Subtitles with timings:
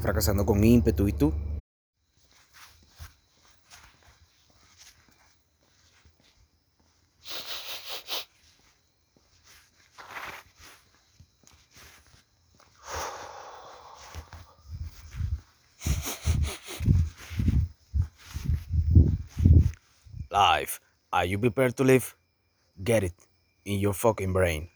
[0.00, 1.32] fracasando con ímpetu y tú.
[20.30, 20.80] Life.
[21.10, 22.14] Are you prepared to live?
[22.84, 23.14] Get it
[23.64, 24.70] in your fucking brain.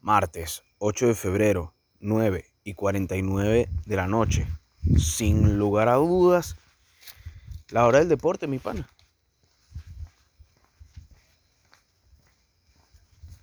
[0.00, 4.46] Martes 8 de febrero, 9 y 49 de la noche.
[4.98, 6.56] Sin lugar a dudas,
[7.70, 8.88] la hora del deporte, mi pana.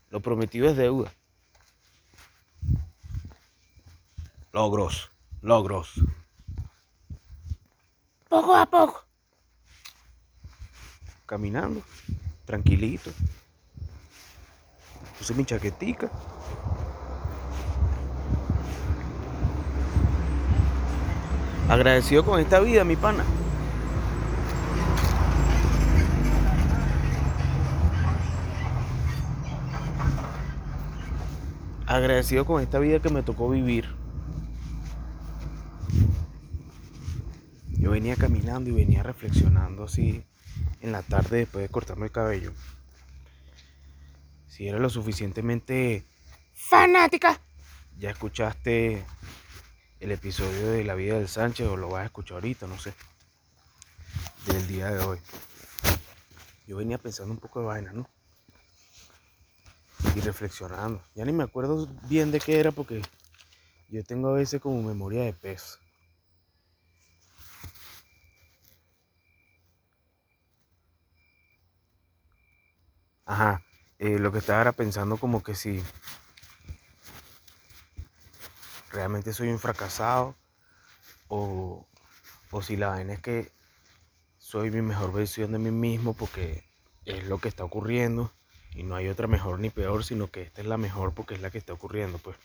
[0.09, 1.11] Lo prometido es deuda.
[4.51, 5.09] Logros,
[5.41, 5.93] logros.
[8.27, 9.05] Poco a poco.
[11.25, 11.81] Caminando,
[12.45, 13.11] tranquilito.
[15.17, 16.09] Puse mi chaquetica.
[21.71, 23.23] Agradecido con esta vida, mi pana.
[31.87, 33.87] Agradecido con esta vida que me tocó vivir.
[37.69, 40.25] Yo venía caminando y venía reflexionando así
[40.81, 42.51] en la tarde después de cortarme el cabello.
[44.49, 46.03] Si era lo suficientemente
[46.53, 47.39] fanática,
[47.97, 49.05] ya escuchaste
[50.01, 52.93] el episodio de La vida del Sánchez o lo vas a escuchar ahorita, no sé,
[54.47, 55.19] del día de hoy.
[56.65, 58.09] Yo venía pensando un poco de vaina, ¿no?
[60.15, 61.03] Y reflexionando.
[61.13, 63.03] Ya ni me acuerdo bien de qué era porque
[63.89, 65.77] yo tengo a veces como memoria de pez.
[73.25, 73.63] Ajá,
[73.99, 75.81] eh, lo que estaba era pensando como que si
[78.91, 80.35] realmente soy un fracasado
[81.27, 81.87] o,
[82.51, 83.51] o si la vaina es que
[84.37, 86.63] soy mi mejor versión de mí mismo porque
[87.05, 88.31] es lo que está ocurriendo
[88.73, 91.41] y no hay otra mejor ni peor, sino que esta es la mejor porque es
[91.41, 92.37] la que está ocurriendo, pues.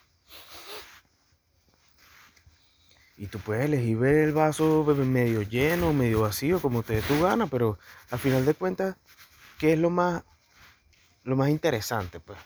[3.17, 7.21] Y tú puedes elegir ver el vaso medio lleno, medio vacío, como te dé tu
[7.23, 7.79] gana, pero
[8.11, 8.97] al final de cuentas,
[9.59, 10.23] ¿qué es lo más,
[11.25, 12.39] lo más interesante, pues?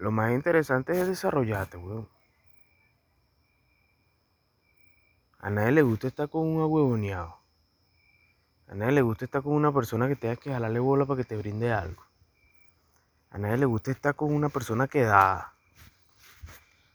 [0.00, 2.08] Lo más interesante es desarrollarte, weón.
[5.40, 7.36] A nadie le gusta estar con un ahuevoneado.
[8.68, 11.24] A nadie le gusta estar con una persona que tenga que jalarle bola para que
[11.24, 12.02] te brinde algo.
[13.28, 15.52] A nadie le gusta estar con una persona que da.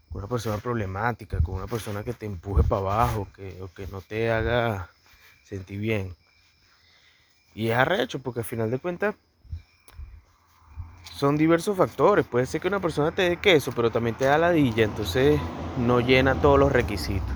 [0.10, 3.86] Con una persona problemática, con una persona que te empuje para abajo, que, o que
[3.86, 4.90] no te haga
[5.44, 6.16] sentir bien.
[7.54, 9.14] Y es arrecho, porque al final de cuentas
[11.12, 12.26] son diversos factores.
[12.26, 15.40] Puede ser que una persona te dé queso, pero también te da ladilla, entonces
[15.78, 17.36] no llena todos los requisitos.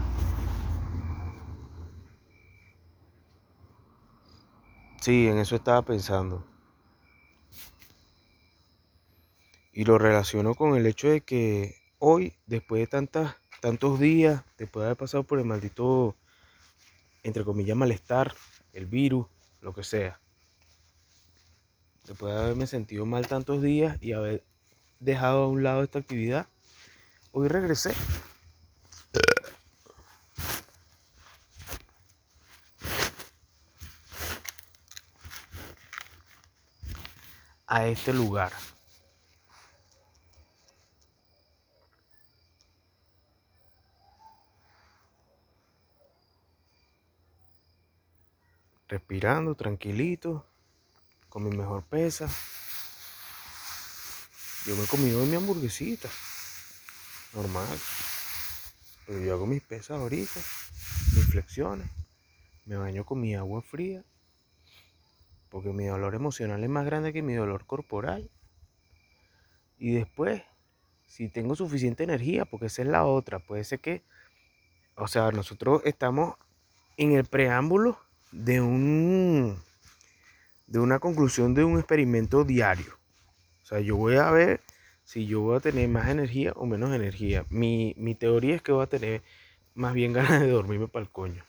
[5.01, 6.45] Sí, en eso estaba pensando.
[9.71, 14.81] Y lo relaciono con el hecho de que hoy, después de tantas, tantos días, después
[14.81, 16.17] de haber pasado por el maldito,
[17.23, 18.33] entre comillas, malestar,
[18.73, 19.27] el virus,
[19.61, 20.19] lo que sea,
[22.09, 24.43] después de haberme sentido mal tantos días y haber
[24.99, 26.47] dejado a un lado esta actividad,
[27.31, 27.93] hoy regresé.
[37.71, 38.51] a este lugar.
[48.87, 50.47] Respirando, tranquilito,
[51.29, 52.29] con mi mejor pesa.
[54.65, 56.09] Yo me he comido mi hamburguesita,
[57.33, 57.79] normal.
[59.07, 60.39] Pero yo hago mis pesas ahorita,
[61.15, 61.89] mis flexiones,
[62.65, 64.03] me baño con mi agua fría
[65.49, 68.29] porque mi dolor emocional es más grande que mi dolor corporal.
[69.77, 70.43] Y después,
[71.07, 74.03] si tengo suficiente energía, porque esa es la otra, puede ser que,
[74.95, 76.35] o sea, nosotros estamos
[76.97, 77.99] en el preámbulo
[78.31, 79.59] de un
[80.69, 82.93] de una conclusión de un experimento diario.
[83.63, 84.61] O sea, yo voy a ver
[85.03, 87.45] si yo voy a tener más energía o menos energía.
[87.49, 89.23] Mi, mi teoría es que voy a tener
[89.73, 91.43] más bien ganas de dormirme para el coño.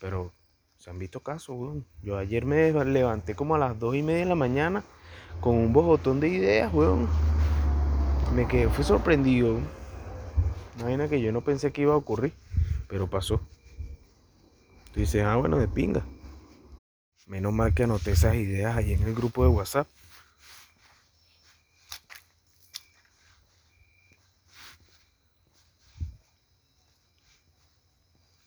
[0.00, 0.32] Pero
[0.76, 1.86] se han visto casos, weón.
[2.02, 4.82] Yo ayer me levanté como a las 2 y media de la mañana
[5.40, 7.08] con un bojotón de ideas, weón.
[8.34, 9.60] Me quedé, fui sorprendido.
[10.76, 12.32] Una vaina que yo no pensé que iba a ocurrir,
[12.88, 13.40] pero pasó.
[14.92, 16.04] Tú dices, ah, bueno, de pinga.
[17.26, 19.88] Menos mal que anoté esas ideas ahí en el grupo de WhatsApp.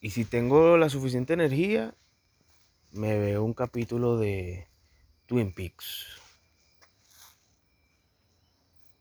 [0.00, 1.92] Y si tengo la suficiente energía,
[2.92, 4.68] me veo un capítulo de
[5.26, 6.06] Twin Peaks.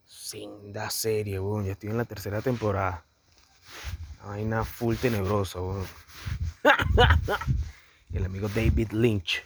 [0.06, 1.65] Sin da serie, weón.
[1.65, 3.06] Ya estoy en la tercera temporada.
[4.25, 5.85] Vaina full tenebrosa, weón.
[8.13, 9.44] El amigo David Lynch.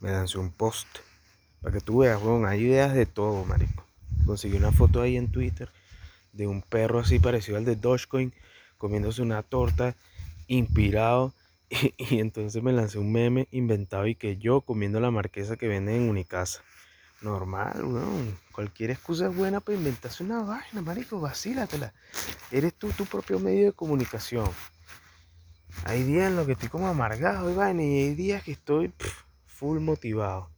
[0.00, 0.88] Me lancé un post.
[1.60, 3.84] Para que tú veas, weón, hay ideas de todo, marico.
[4.24, 5.70] Conseguí una foto ahí en Twitter
[6.32, 8.32] de un perro así parecido al de Dogecoin
[8.78, 9.94] comiéndose una torta
[10.46, 11.34] inspirado
[11.70, 15.96] y, entonces me lancé un meme inventado y que yo comiendo la marquesa que venden
[15.96, 16.62] en Unicasa.
[17.20, 18.38] Normal, weón.
[18.52, 21.92] Cualquier excusa es buena para inventarse una vaina, marico, vacílatela.
[22.50, 24.48] Eres tú tu propio medio de comunicación.
[25.84, 28.92] Hay días en los que estoy como amargado y vaina y hay días que estoy
[29.60, 30.48] full motivado.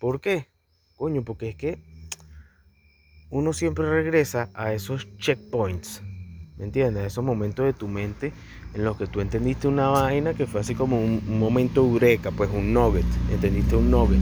[0.00, 0.48] ¿Por qué?
[0.96, 1.78] Coño, porque es que
[3.30, 6.02] uno siempre regresa a esos checkpoints.
[6.56, 7.06] ¿Me entiendes?
[7.06, 8.32] Esos momentos de tu mente
[8.74, 12.50] en los que tú entendiste una vaina que fue así como un, momento eureka, pues
[12.50, 13.06] un nugget.
[13.30, 14.18] Entendiste un nugget.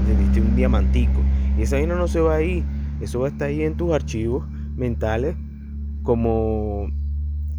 [0.00, 1.20] Entendiste un diamantico.
[1.58, 2.64] Y esa vaina no se va ahí.
[3.02, 5.36] Eso va a estar ahí en tus archivos mentales
[6.02, 6.84] como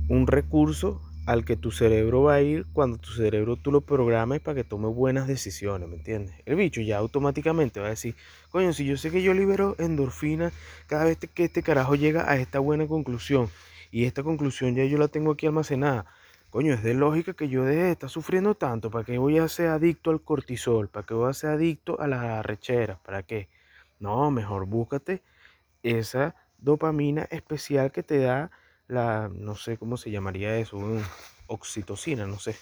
[0.09, 4.41] un recurso al que tu cerebro va a ir cuando tu cerebro tú lo programes
[4.41, 6.35] para que tome buenas decisiones, ¿me entiendes?
[6.45, 8.15] El bicho ya automáticamente va a decir,
[8.51, 10.51] coño, si yo sé que yo libero endorfina
[10.87, 13.49] cada vez que este carajo llega a esta buena conclusión
[13.91, 16.05] y esta conclusión ya yo la tengo aquí almacenada,
[16.51, 19.47] coño, es de lógica que yo deje de estar sufriendo tanto, ¿para qué voy a
[19.47, 20.89] ser adicto al cortisol?
[20.89, 22.99] ¿Para qué voy a ser adicto a la rechera?
[23.03, 23.49] ¿Para qué?
[23.99, 25.23] No, mejor búscate
[25.81, 28.51] esa dopamina especial que te da
[28.87, 30.79] la, no sé cómo se llamaría eso,
[31.47, 32.55] oxitocina, no sé.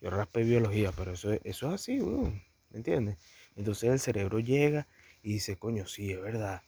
[0.00, 3.18] Yo raspé biología, pero eso, eso es así, ¿me entiendes?
[3.56, 4.88] Entonces el cerebro llega
[5.22, 6.62] y dice, coño, sí, es verdad.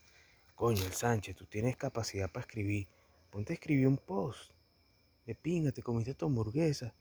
[0.55, 2.87] Coño, el Sánchez, tú tienes capacidad para escribir.
[3.31, 4.53] Ponte a escribir un post.
[5.27, 6.95] De pinga, te comiste tu hamburguesa.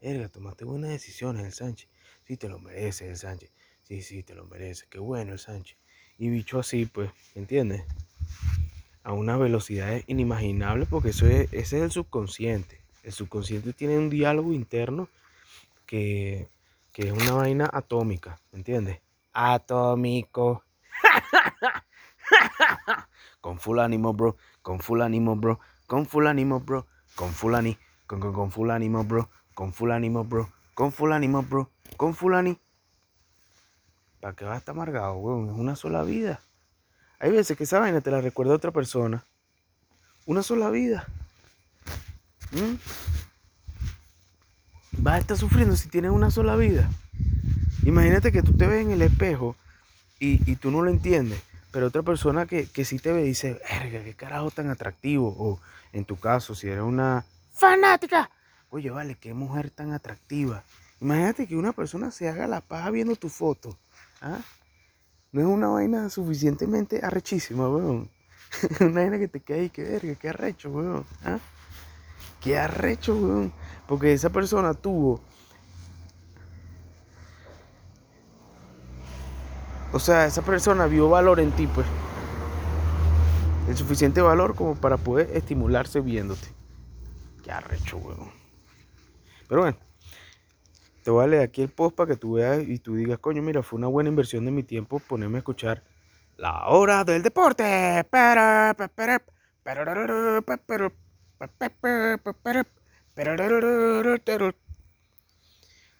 [0.00, 1.88] Erga, tomaste buenas decisiones, el Sánchez.
[2.24, 3.52] Sí, te lo mereces, el Sánchez.
[3.82, 4.88] Sí, sí, te lo mereces.
[4.90, 5.78] Qué bueno, el Sánchez.
[6.18, 7.84] Y bicho así, pues, ¿entiendes?
[9.06, 12.80] A una velocidad inimaginable porque eso es, ese es el subconsciente.
[13.04, 15.08] El subconsciente tiene un diálogo interno
[15.86, 16.48] que,
[16.92, 19.00] es una vaina atómica, ¿me entiendes?
[19.32, 20.64] Atómico.
[23.40, 24.36] con full ánimo, bro.
[24.60, 25.60] Con full ánimo, bro.
[25.86, 26.88] Con full ánimo, bro.
[27.14, 27.78] Con full ánimo.
[28.08, 29.30] Con, con, con full ánimo, bro.
[29.54, 30.50] Con full ánimo, bro.
[30.74, 31.70] Con full ánimo, bro.
[31.96, 32.58] Con full ánimo.
[34.18, 35.50] ¿Para qué va a estar amargado, weón?
[35.50, 36.40] Es una sola vida.
[37.18, 39.24] Hay veces que esa vaina te la recuerda a otra persona.
[40.26, 41.06] Una sola vida.
[42.52, 42.74] ¿Mm?
[44.98, 46.88] Vas a estar sufriendo si tienes una sola vida.
[47.84, 49.56] Imagínate que tú te ves en el espejo
[50.18, 51.40] y, tú no lo entiendes.
[51.70, 55.34] Pero otra persona que, que sí te ve dice, verga, qué carajo tan atractivo.
[55.38, 55.60] O
[55.92, 58.30] en tu caso, si eres una fanática.
[58.70, 60.62] Oye, vale, qué mujer tan atractiva.
[61.00, 63.78] Imagínate que una persona se haga la paja viendo tu foto.
[64.20, 64.40] ¿ah?
[65.36, 68.08] No es una vaina suficientemente arrechísima, weón.
[68.80, 71.04] una vaina que te queda ahí, que verga, qué arrecho, weón.
[71.22, 71.38] ¿Ah?
[72.40, 73.52] Qué arrecho, weón.
[73.86, 75.20] Porque esa persona tuvo.
[79.92, 81.86] O sea, esa persona vio valor en ti, pues.
[83.68, 86.48] El suficiente valor como para poder estimularse viéndote.
[87.44, 88.30] Qué arrecho, weón.
[89.48, 89.85] Pero bueno.
[91.06, 93.78] Te voy aquí el post para que tú veas y tú digas, coño, mira, fue
[93.78, 95.84] una buena inversión de mi tiempo ponerme a escuchar
[96.36, 98.04] la hora del deporte.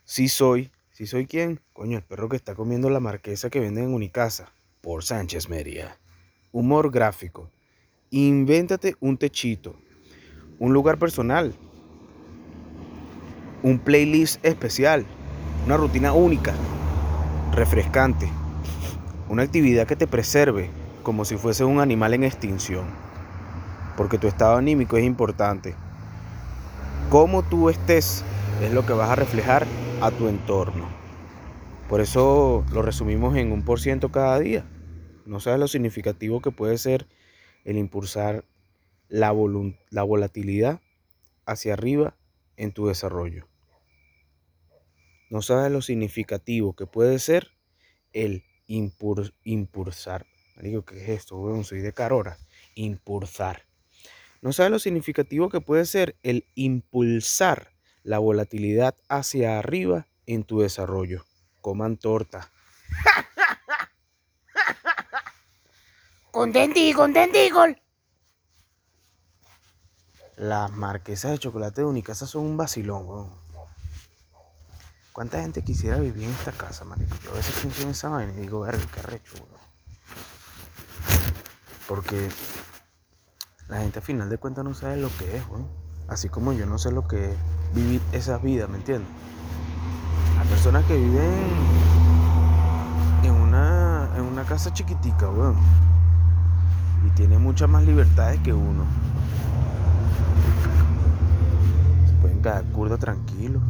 [0.04, 3.84] Si soy, si soy quién, coño, el perro que está comiendo la marquesa que venden
[3.84, 6.00] en Unicasa, por Sánchez Media.
[6.50, 7.48] Humor gráfico.
[8.10, 9.76] Invéntate un techito,
[10.58, 11.54] un lugar personal,
[13.62, 15.06] un playlist especial,
[15.64, 16.54] una rutina única,
[17.52, 18.28] refrescante,
[19.28, 20.70] una actividad que te preserve
[21.02, 22.84] como si fuese un animal en extinción,
[23.96, 25.74] porque tu estado anímico es importante.
[27.10, 28.24] Cómo tú estés
[28.60, 29.66] es lo que vas a reflejar
[30.00, 30.86] a tu entorno.
[31.88, 34.64] Por eso lo resumimos en un por ciento cada día.
[35.24, 37.06] No sabes lo significativo que puede ser
[37.64, 38.44] el impulsar
[39.08, 39.32] la,
[39.90, 40.80] la volatilidad
[41.46, 42.14] hacia arriba
[42.56, 43.48] en tu desarrollo.
[45.30, 47.50] No sabes lo significativo que puede ser
[48.12, 50.26] el impulsar.
[50.56, 51.62] ¿qué es esto?
[51.64, 52.38] Soy de Carora.
[52.74, 53.66] Impulsar.
[54.40, 57.72] No sabes lo significativo que puede ser el impulsar
[58.02, 61.24] la volatilidad hacia arriba en tu desarrollo.
[61.60, 62.52] coman torta.
[66.30, 67.64] Contentico, contentico.
[70.36, 73.30] Las marquesas de chocolate de Unicasa son un vacilón, weón.
[75.10, 77.16] ¿Cuánta gente quisiera vivir en esta casa, marico?
[77.24, 79.48] Yo a veces pienso en esa vaina y digo, verga, qué arrecho, weón.
[81.88, 82.28] Porque
[83.68, 85.68] la gente al final de cuentas no sabe lo que es, weón.
[86.06, 87.36] Así como yo no sé lo que es
[87.72, 89.08] vivir esa vida, ¿me entiendes?
[90.36, 91.32] Las personas que viven
[93.22, 95.56] en una, en una casa chiquitica, weón.
[97.06, 98.84] Y tienen muchas más libertades que uno.
[102.46, 103.60] Quedar curda tranquilo,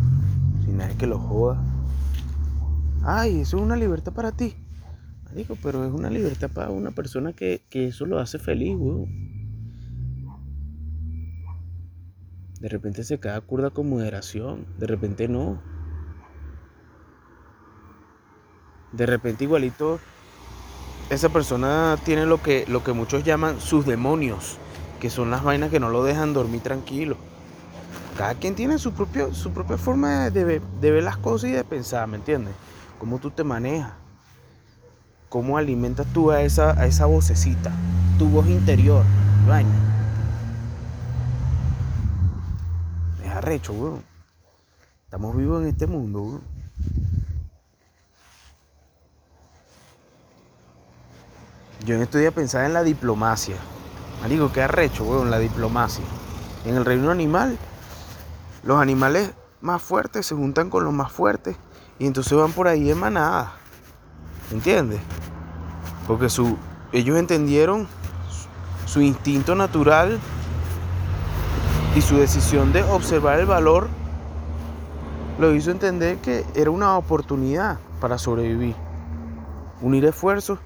[0.62, 1.59] sin nadie que los joda.
[3.02, 4.54] Ay, eso es una libertad para ti.
[5.25, 9.09] Marico, pero es una libertad para una persona que, que eso lo hace feliz, weón.
[12.61, 15.62] De repente se queda curda con moderación, de repente no.
[18.92, 20.00] De repente igualito
[21.09, 24.59] esa persona tiene lo que, lo que muchos llaman sus demonios,
[25.00, 27.16] que son las vainas que no lo dejan dormir tranquilo.
[28.17, 32.09] Cada quien tiene su, propio, su propia forma de, ver, las cosas y de pensar,
[32.09, 32.55] ¿me entiendes?
[32.99, 33.93] Cómo tú te manejas,
[35.29, 37.71] cómo alimentas tú a esa, a esa vocecita,
[38.19, 39.05] tu voz interior,
[39.47, 39.71] vaina.
[43.23, 44.03] Es arrecho, weón.
[45.05, 46.57] Estamos vivos en este mundo, weón.
[51.85, 53.57] Yo en estos días pensaba en la diplomacia.
[54.23, 56.05] Marico, qué arrecho, weón, la diplomacia.
[56.65, 57.59] En el reino animal,
[58.67, 61.57] los animales más fuertes se juntan con los más fuertes
[62.01, 63.53] y entonces van por ahí en manada.
[64.51, 65.01] ¿Entiendes?
[66.07, 66.59] Porque su,
[66.93, 67.87] ellos entendieron
[68.85, 70.19] su, instinto natural
[71.95, 73.89] y su decisión de observar el valor
[75.39, 78.75] lo hizo entender que era una oportunidad para sobrevivir.
[79.81, 80.59] Unir esfuerzos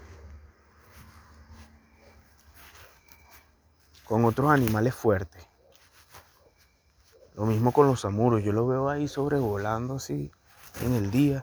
[4.05, 5.50] con otros animales fuertes.
[7.41, 8.43] Lo mismo con los samuros.
[8.45, 10.31] Yo lo veo ahí sobrevolando así
[10.83, 11.43] en el día.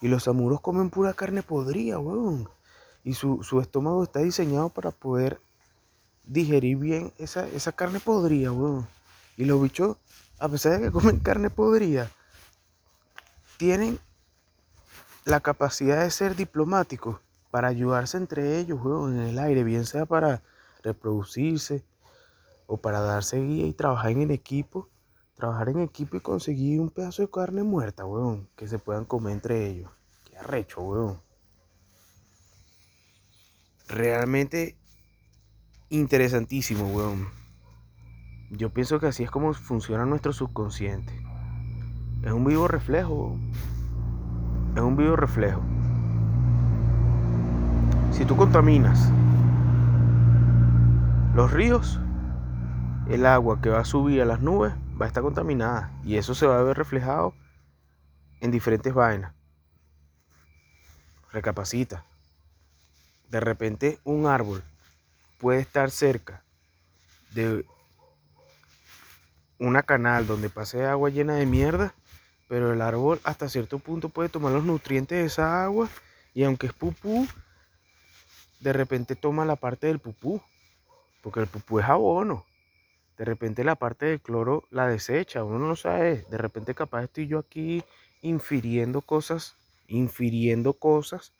[0.00, 2.48] Y los samuros comen pura carne podrida, weón.
[3.04, 5.42] Y su, su estómago está diseñado para poder
[6.24, 8.88] digerir bien esa, esa carne podrida, weón.
[9.36, 9.98] Y los bichos,
[10.38, 12.10] a pesar de que comen carne podrida,
[13.58, 13.98] tienen
[15.26, 20.06] la capacidad de ser diplomáticos para ayudarse entre ellos, weón, en el aire, bien sea
[20.06, 20.40] para
[20.82, 21.84] reproducirse
[22.72, 24.88] o para darse guía y trabajar en equipo,
[25.34, 29.34] trabajar en equipo y conseguir un pedazo de carne muerta, weón, que se puedan comer
[29.34, 29.90] entre ellos.
[30.24, 31.20] Qué arrecho, weón.
[33.88, 34.78] Realmente
[35.90, 37.28] interesantísimo, weón.
[38.48, 41.12] Yo pienso que así es como funciona nuestro subconsciente.
[42.22, 43.36] Es un vivo reflejo.
[44.74, 45.60] Es un vivo reflejo.
[48.12, 49.12] Si tú contaminas
[51.34, 52.00] los ríos,
[53.12, 56.34] el agua que va a subir a las nubes va a estar contaminada y eso
[56.34, 57.34] se va a ver reflejado
[58.40, 59.34] en diferentes vainas.
[61.30, 62.06] Recapacita.
[63.28, 64.64] De repente un árbol
[65.38, 66.42] puede estar cerca
[67.32, 67.66] de
[69.58, 71.94] una canal donde pase agua llena de mierda,
[72.48, 75.90] pero el árbol hasta cierto punto puede tomar los nutrientes de esa agua
[76.32, 77.28] y aunque es pupú,
[78.60, 80.40] de repente toma la parte del pupú
[81.22, 82.46] porque el pupú es abono.
[83.22, 86.26] De repente la parte del cloro la desecha, uno no sabe.
[86.28, 87.84] De repente capaz estoy yo aquí
[88.20, 89.54] infiriendo cosas,
[89.86, 91.30] infiriendo cosas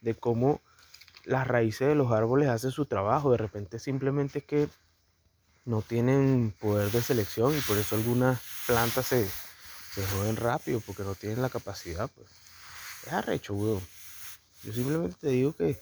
[0.00, 0.60] de cómo
[1.24, 3.32] las raíces de los árboles hacen su trabajo.
[3.32, 4.68] De repente simplemente es que
[5.64, 11.02] no tienen poder de selección y por eso algunas plantas se, se joden rápido porque
[11.02, 12.08] no tienen la capacidad.
[12.14, 12.28] Pues.
[13.08, 13.82] Es arrecho, weón.
[14.62, 15.80] Yo simplemente te digo que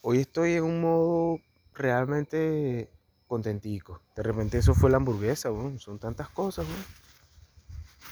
[0.00, 1.40] hoy estoy en un modo
[1.74, 2.88] realmente
[3.34, 4.00] contentico.
[4.14, 5.48] De repente eso fue la hamburguesa.
[5.78, 6.66] Son tantas cosas.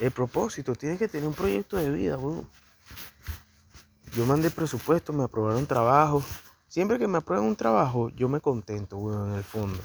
[0.01, 2.19] El propósito, tienes que tener un proyecto de vida.
[4.17, 6.25] Yo mandé presupuesto, me aprobaron trabajo.
[6.67, 9.79] Siempre que me aprueben un trabajo, yo me contento, en el fondo.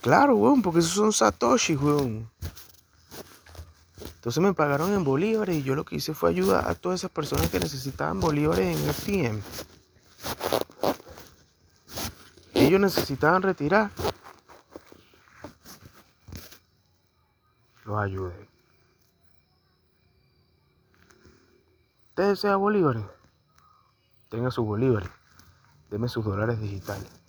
[0.00, 2.30] Claro, porque esos son satoshis, weón.
[4.14, 7.10] Entonces me pagaron en bolívares y yo lo que hice fue ayudar a todas esas
[7.10, 9.42] personas que necesitaban bolívares en FTM.
[12.64, 13.90] Ellos necesitaban retirar.
[17.84, 18.48] Los ayudé.
[22.08, 23.04] ¿Usted desea bolívares?
[24.30, 25.10] Tenga sus bolívares.
[25.90, 27.23] Deme sus dólares digitales.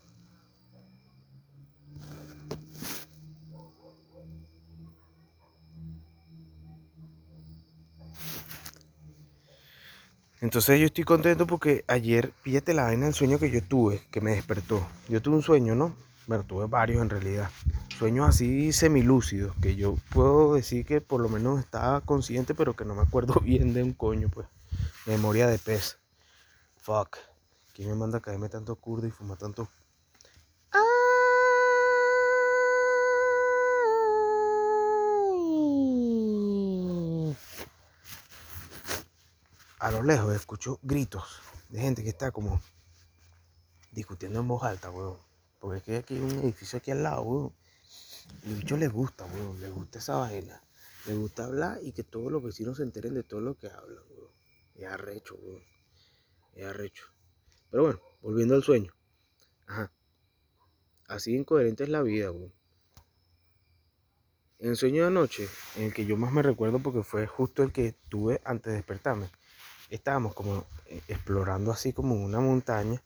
[10.46, 14.22] Entonces yo estoy contento porque ayer, píllate la vaina del sueño que yo tuve, que
[14.22, 14.88] me despertó.
[15.10, 15.96] Yo tuve un sueño, ¿no?
[16.28, 17.50] Bueno, tuve varios en realidad.
[17.98, 22.86] Sueños así semilúcidos, que yo puedo decir que por lo menos estaba consciente, pero que
[22.86, 24.46] no me acuerdo bien de un coño, pues.
[25.08, 25.98] Memoria de pez.
[26.78, 27.18] Fuck.
[27.74, 29.68] ¿Quién me manda a caerme tanto curdo y fumar tanto
[39.86, 42.60] a lo lejos escucho gritos de gente que está como
[43.92, 45.20] discutiendo en voz alta, weón.
[45.60, 47.54] Porque es que aquí hay un edificio aquí al lado, weón.
[48.42, 49.62] Y los bichos les gusta, weón.
[49.62, 50.60] Les gusta esa vaina.
[51.06, 54.04] Les gusta hablar y que todos los vecinos se enteren de todo lo que hablan,
[54.10, 54.32] weón.
[54.74, 55.62] Es arrecho, weón.
[56.56, 57.06] Es arrecho.
[57.70, 58.92] Pero bueno, volviendo al sueño.
[59.68, 59.92] Ajá.
[61.08, 62.52] Así incoherente es la vida, weón.
[64.58, 67.62] En el sueño de anoche, en el que yo más me recuerdo porque fue justo
[67.62, 69.30] el que tuve antes de despertarme,
[69.90, 73.02] estábamos como eh, explorando así como una montaña,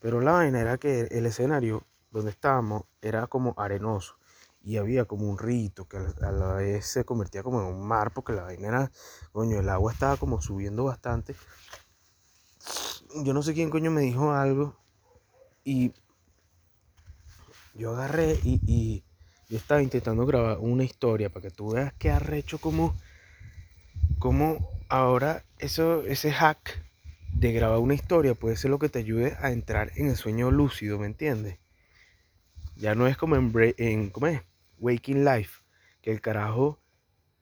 [0.00, 4.16] pero la vaina era que el escenario donde estábamos era como arenoso
[4.62, 8.12] y había como un rito que a la vez se convertía como en un mar
[8.12, 8.90] porque la vaina era,
[9.32, 11.34] coño, el agua estaba como subiendo bastante.
[13.24, 14.76] Yo no sé quién coño me dijo algo
[15.64, 15.92] y
[17.74, 19.04] yo agarré y,
[19.48, 22.94] yo estaba intentando grabar una historia para que tú veas qué arrecho como,
[24.18, 26.84] como ahora eso, ese hack
[27.32, 30.50] de grabar una historia puede ser lo que te ayude a entrar en el sueño
[30.50, 31.58] lúcido, ¿me entiendes?
[32.76, 34.42] Ya no es como en, en ¿cómo es?
[34.78, 35.62] Waking Life,
[36.00, 36.80] que el carajo,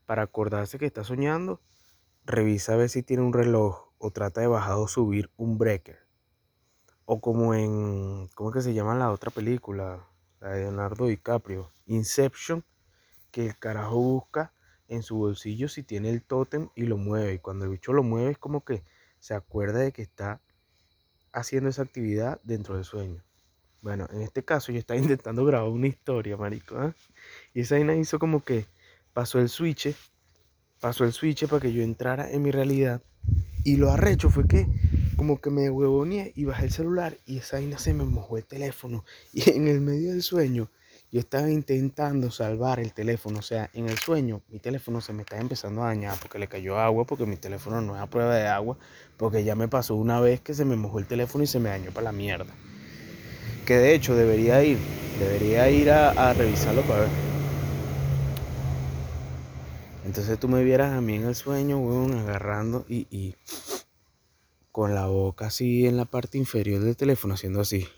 [0.07, 1.61] para acordarse que está soñando,
[2.25, 5.99] revisa a ver si tiene un reloj o trata de bajar o subir un breaker.
[7.05, 10.07] O como en, ¿cómo es que se llama la otra película?
[10.41, 12.65] La de Leonardo DiCaprio, Inception,
[13.31, 14.53] que el carajo busca
[14.89, 17.35] en su bolsillo si tiene el tótem y lo mueve.
[17.35, 18.83] Y cuando el bicho lo mueve es como que
[19.21, 20.41] se acuerda de que está
[21.33, 23.23] haciendo esa actividad dentro del sueño.
[23.83, 26.77] Bueno, en este caso yo estaba intentando grabar una historia, marico.
[26.77, 26.95] ¿ah?
[27.55, 28.67] Y esa vaina hizo como que
[29.13, 29.95] pasó el switch,
[30.81, 33.03] pasó el switch para que yo entrara en mi realidad.
[33.65, 34.67] Y lo arrecho fue que
[35.17, 38.45] como que me huevoneé y bajé el celular y esa vaina se me mojó el
[38.45, 39.05] teléfono.
[39.33, 40.71] Y en el medio del sueño
[41.17, 45.23] yo estaba intentando salvar el teléfono, o sea, en el sueño mi teléfono se me
[45.23, 48.35] está empezando a dañar porque le cayó agua, porque mi teléfono no es a prueba
[48.35, 48.77] de agua,
[49.17, 51.71] porque ya me pasó una vez que se me mojó el teléfono y se me
[51.71, 52.53] dañó para la mierda.
[53.65, 54.77] Que de hecho debería ir,
[55.19, 57.09] debería ir a, revisarlo para ver.
[60.05, 63.37] Entonces tú me vieras a mí en el sueño, weón, agarrando y, y
[64.71, 67.89] con la boca así en la parte inferior del teléfono, haciendo así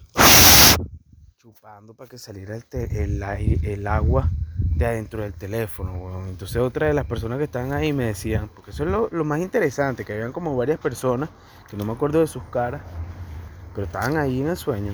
[1.97, 3.23] para que saliera el,
[3.63, 6.27] el, agua de adentro del teléfono.
[6.27, 9.41] Entonces otra de las personas que estaban ahí me decían, porque eso es lo, más
[9.41, 11.29] interesante, que habían como varias personas,
[11.69, 12.83] que no me acuerdo de sus caras,
[13.75, 14.93] pero estaban ahí en el sueño.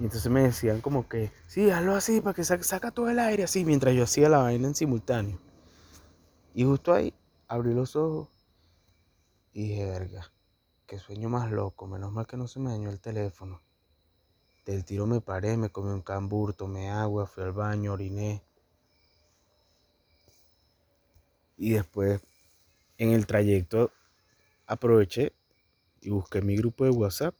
[0.00, 3.44] Y entonces me decían como que, sí, hazlo así para que saca todo el aire
[3.44, 5.38] así, mientras yo hacía la vaina en simultáneo.
[6.54, 7.14] Y justo ahí
[7.46, 8.28] abrí los ojos
[9.52, 10.32] y dije, verga,
[10.86, 13.60] qué sueño más loco, menos mal que no se me dañó el teléfono.
[14.68, 18.42] Del tiro me paré, me comí un cambur, tomé agua, fui al baño, oriné.
[21.56, 22.20] Y después,
[22.98, 23.90] en el trayecto,
[24.66, 25.32] aproveché
[26.02, 27.34] y busqué mi grupo de WhatsApp.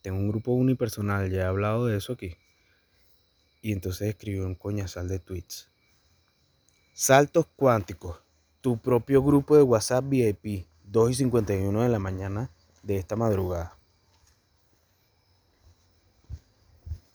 [0.00, 2.36] Tengo un grupo unipersonal, ya he hablado de eso aquí.
[3.62, 5.68] Y entonces escribí un coñazal de tweets.
[6.92, 8.20] Saltos cuánticos,
[8.60, 12.52] tu propio grupo de WhatsApp VIP, 2 y 51 de la mañana
[12.84, 13.79] de esta madrugada.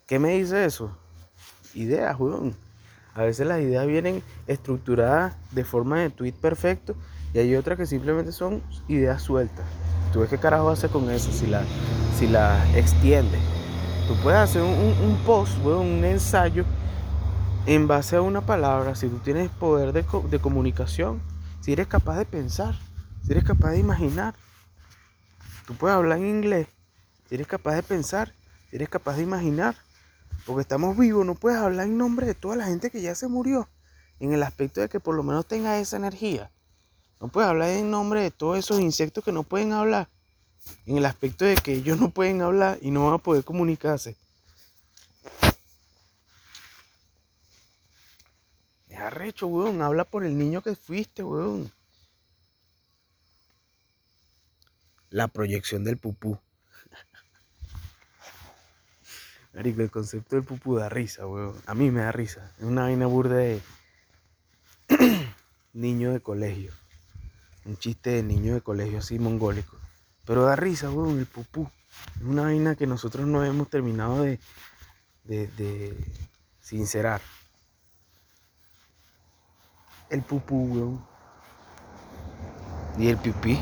[0.08, 0.96] ¿Qué me dice eso?
[1.74, 2.56] Ideas, weón.
[3.16, 6.96] A veces las ideas vienen estructuradas de forma de tweet perfecto
[7.34, 9.66] y hay otras que simplemente son ideas sueltas.
[10.14, 11.64] ¿Tú ves qué carajo haces con eso si la,
[12.20, 13.40] si la extiendes?
[14.08, 16.66] Tú puedes hacer un, post, weón, un ensayo
[17.66, 18.94] en base a una palabra.
[18.94, 21.20] Si tú tienes poder de, de comunicación,
[21.62, 22.76] si eres capaz de pensar,
[23.24, 24.36] si eres capaz de imaginar.
[25.66, 26.68] Tú puedes hablar en inglés,
[27.28, 28.34] si eres capaz de pensar,
[28.70, 29.76] si eres capaz de imaginar.
[30.46, 33.28] Porque estamos vivos, no puedes hablar en nombre de toda la gente que ya se
[33.28, 33.68] murió.
[34.20, 36.52] En el aspecto de que por lo menos tenga esa energía.
[37.20, 40.08] No puedes hablar en nombre de todos esos insectos que no pueden hablar.
[40.86, 44.16] En el aspecto de que ellos no pueden hablar y no van a poder comunicarse.
[48.88, 49.82] Es arrecho, weón.
[49.82, 51.72] Habla por el niño que fuiste, weón.
[55.10, 56.38] La proyección del pupú.
[59.56, 61.56] Marico, el concepto del pupú da risa, weón.
[61.66, 62.52] A mí me da risa.
[62.58, 63.62] Es una vaina burda de
[65.74, 66.74] niño de colegio.
[67.64, 69.78] Un chiste de niño de colegio así mongólico.
[70.26, 71.70] Pero da risa, weón, el pupú.
[72.18, 74.40] Es una vaina que nosotros no hemos terminado de,
[75.24, 76.06] de, de
[76.60, 77.22] sincerar.
[80.10, 81.06] El pupú, weón.
[82.98, 83.58] Y el pipí.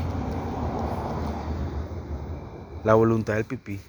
[2.82, 3.80] La voluntad del pipí.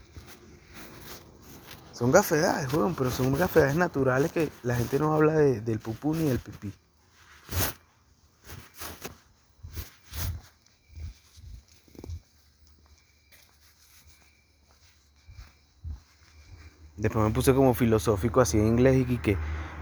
[1.95, 6.13] Son gafedades, weón, pero son gafedades naturales que la gente no habla de- del pupú
[6.13, 6.73] ni del pipí.
[16.97, 19.38] Después me puse como filosófico así en inglés y que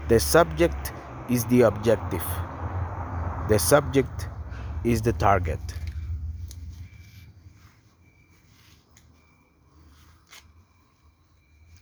[0.08, 0.90] the subject
[1.28, 2.22] is the objective.
[3.48, 4.28] The subject
[4.84, 5.58] is the target.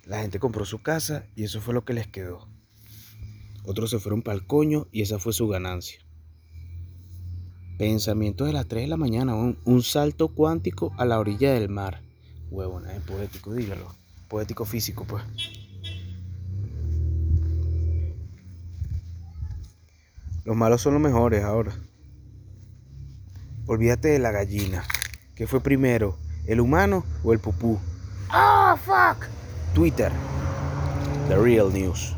[0.05, 2.49] La gente compró su casa y eso fue lo que les quedó.
[3.65, 6.01] Otros se fueron para el coño y esa fue su ganancia.
[7.79, 11.69] Pensamiento de las 3 de la mañana, un, un salto cuántico a la orilla del
[11.69, 12.03] mar.
[12.51, 13.95] Huevona, es poético, dígalo.
[14.29, 15.23] Poético físico, pues.
[20.45, 21.73] Los malos son los mejores ahora.
[23.67, 24.85] Olvídate de la gallina.
[25.37, 26.19] ¿Qué fue primero?
[26.47, 27.79] ¿El humano o el pupú?
[28.35, 29.27] Oh, fuck.
[29.75, 30.13] Twitter.
[31.29, 32.13] The real news.